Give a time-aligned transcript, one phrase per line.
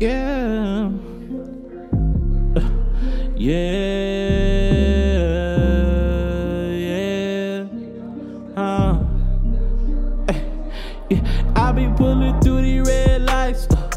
[0.00, 0.90] Yeah.
[3.36, 3.54] Yeah.
[6.72, 7.66] Yeah.
[8.56, 9.04] Uh.
[11.10, 11.52] Yeah.
[11.56, 13.66] I be pulling through these red lights.
[13.70, 13.90] Uh,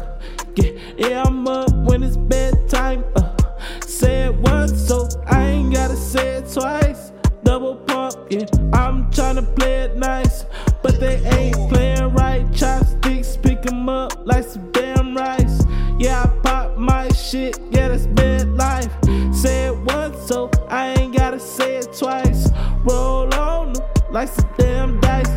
[0.56, 0.70] yeah.
[0.96, 3.04] yeah, I'm up when it's bedtime.
[3.16, 3.34] Uh,
[3.80, 7.12] say it once, so I ain't gotta say it twice.
[7.44, 8.46] Double pump, yeah.
[8.72, 10.44] I'm tryna play it nice,
[10.82, 12.44] but they ain't playing right.
[12.54, 15.62] Chopsticks pick 'em up like some damn rice.
[15.98, 18.92] Yeah, I pop my shit, yeah, that's bad life.
[19.32, 22.50] Say it once, so I ain't gotta say it twice.
[22.84, 23.82] Roll on 'em
[24.12, 25.28] like some damn dice.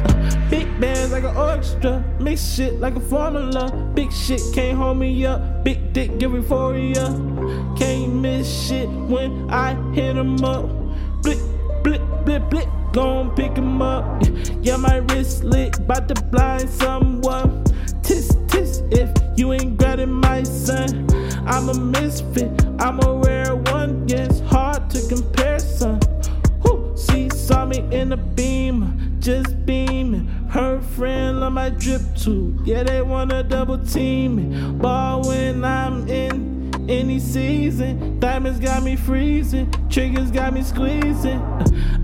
[0.52, 3.71] Big bands like an orchestra, mix shit like a formula.
[3.95, 7.07] Big shit can't hold me up, big dick give euphoria.
[7.76, 10.70] Can't miss shit when I hit 'em up.
[11.23, 11.40] Blip,
[11.84, 14.05] blip, blip, blip, gon' pick 'em up.
[14.62, 17.63] Yeah, my wrist lit, bout to blind someone.
[18.04, 21.08] Tis, tis, if you ain't grabbing my son.
[21.45, 25.99] I'm a misfit, I'm a rare one, yeah, it's hard to compare, son.
[26.62, 30.27] Who she saw me in a beam, just beaming.
[30.49, 34.71] Her friend on my drip too, yeah, they wanna double team me.
[34.74, 38.20] Ball when I'm in any season.
[38.20, 41.41] Diamonds got me freezing, triggers got me squeezing.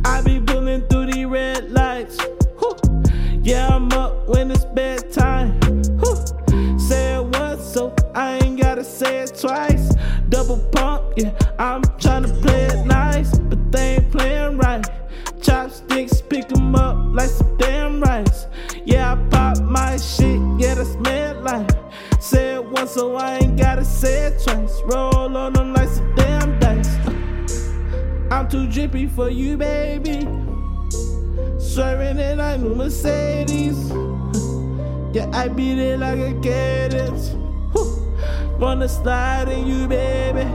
[0.06, 2.18] I be pulling through the red lights.
[8.16, 9.94] I ain't gotta say it twice.
[10.30, 14.86] Double pump, yeah, I'm tryna play it nice, but they ain't playing right.
[15.42, 18.48] Chopsticks pick 'em up like some damn rice.
[18.86, 21.70] Yeah, I pop my shit, yeah, that's mad life.
[22.20, 24.82] Say it once, so I ain't gotta say it twice.
[24.86, 26.98] Roll on them like some damn dice.
[28.32, 30.28] I'm too drippy for you, baby.
[31.60, 33.92] Swerving in a new Mercedes.
[35.14, 37.34] Yeah, I beat it like a cadence.
[38.60, 40.46] Wanna slide in you, baby.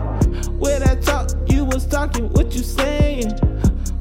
[0.58, 3.30] When I talk, you was talking, what you saying?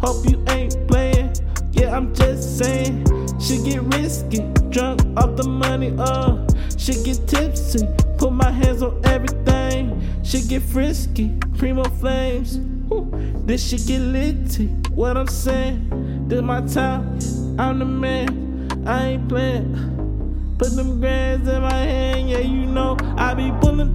[0.02, 1.34] Hope you ain't playing.
[1.72, 3.06] Yeah, I'm just saying.
[3.40, 4.40] She get risky,
[4.70, 6.48] drunk off the money, uh.
[6.78, 7.88] She get tipsy,
[8.18, 10.02] put my hands on everything.
[10.24, 12.58] She get frisky, primo flames.
[12.90, 13.08] Whew.
[13.46, 16.28] This shit get litty, what I'm saying.
[16.28, 17.20] This my time,
[17.60, 18.88] I'm the man.
[18.88, 20.56] I ain't playing.
[20.58, 23.91] Put them grands in my hand, yeah, you know I be pulling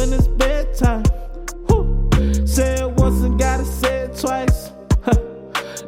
[0.00, 1.04] when it's bedtime.
[1.68, 2.10] Whew.
[2.46, 4.72] Say it once and gotta say it twice.
[5.04, 5.14] Huh.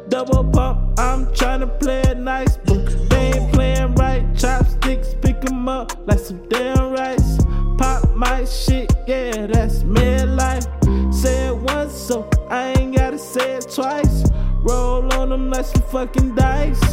[0.07, 4.23] Double pump, I'm tryna play it nice, but they ain't playing right.
[4.37, 7.37] Chopsticks pick 'em up like some damn rice.
[7.79, 10.67] Pop my shit, yeah, that's mad life.
[11.11, 14.29] Say it once, so I ain't gotta say it twice.
[14.61, 16.83] Roll on them like some fucking dice.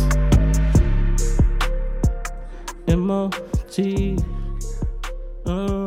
[2.88, 4.16] M-O-G
[5.46, 5.79] uh.